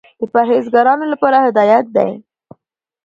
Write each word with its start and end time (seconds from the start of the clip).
د 0.19 0.21
پرهېزګارانو 0.33 1.05
لپاره 1.13 1.37
هدایت 1.47 1.85
دى. 1.95 2.09